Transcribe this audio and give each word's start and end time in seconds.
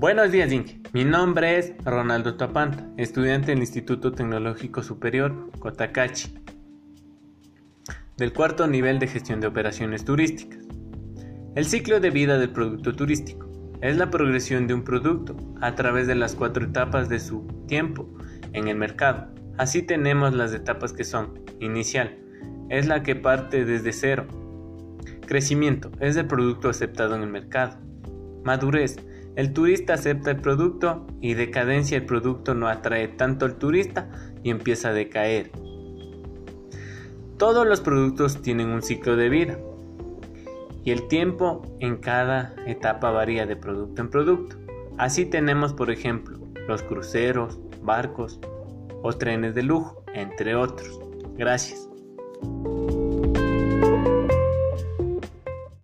Buenos 0.00 0.32
días, 0.32 0.50
Inge. 0.50 0.80
Mi 0.94 1.04
nombre 1.04 1.58
es 1.58 1.74
Ronaldo 1.84 2.38
Tapanta, 2.38 2.88
estudiante 2.96 3.48
del 3.48 3.58
Instituto 3.58 4.12
Tecnológico 4.12 4.82
Superior 4.82 5.50
Cotacachi, 5.58 6.32
del 8.16 8.32
cuarto 8.32 8.66
nivel 8.66 8.98
de 8.98 9.08
gestión 9.08 9.42
de 9.42 9.48
operaciones 9.48 10.06
turísticas. 10.06 10.64
El 11.54 11.66
ciclo 11.66 12.00
de 12.00 12.08
vida 12.08 12.38
del 12.38 12.48
producto 12.48 12.96
turístico 12.96 13.46
es 13.82 13.98
la 13.98 14.10
progresión 14.10 14.66
de 14.66 14.72
un 14.72 14.84
producto 14.84 15.36
a 15.60 15.74
través 15.74 16.06
de 16.06 16.14
las 16.14 16.34
cuatro 16.34 16.64
etapas 16.64 17.10
de 17.10 17.20
su 17.20 17.46
tiempo 17.68 18.08
en 18.54 18.68
el 18.68 18.78
mercado. 18.78 19.26
Así 19.58 19.82
tenemos 19.82 20.32
las 20.32 20.54
etapas 20.54 20.94
que 20.94 21.04
son 21.04 21.40
inicial, 21.60 22.16
es 22.70 22.86
la 22.86 23.02
que 23.02 23.16
parte 23.16 23.66
desde 23.66 23.92
cero. 23.92 24.26
Crecimiento 25.26 25.90
es 26.00 26.16
el 26.16 26.26
producto 26.26 26.70
aceptado 26.70 27.16
en 27.16 27.22
el 27.22 27.30
mercado. 27.30 27.76
Madurez 28.44 28.96
el 29.36 29.52
turista 29.52 29.94
acepta 29.94 30.30
el 30.30 30.40
producto 30.40 31.06
y 31.20 31.34
decadencia 31.34 31.96
el 31.96 32.06
producto 32.06 32.54
no 32.54 32.68
atrae 32.68 33.08
tanto 33.08 33.44
al 33.46 33.56
turista 33.56 34.10
y 34.42 34.50
empieza 34.50 34.88
a 34.88 34.92
decaer. 34.92 35.50
Todos 37.36 37.66
los 37.66 37.80
productos 37.80 38.42
tienen 38.42 38.68
un 38.68 38.82
ciclo 38.82 39.16
de 39.16 39.28
vida 39.28 39.58
y 40.84 40.90
el 40.90 41.08
tiempo 41.08 41.62
en 41.78 41.96
cada 41.96 42.54
etapa 42.66 43.10
varía 43.10 43.46
de 43.46 43.56
producto 43.56 44.02
en 44.02 44.10
producto. 44.10 44.56
Así 44.98 45.24
tenemos, 45.24 45.72
por 45.72 45.90
ejemplo, 45.90 46.38
los 46.68 46.82
cruceros, 46.82 47.58
barcos 47.82 48.38
o 49.02 49.12
trenes 49.12 49.54
de 49.54 49.62
lujo, 49.62 50.04
entre 50.14 50.54
otros. 50.54 51.00
Gracias. 51.36 51.88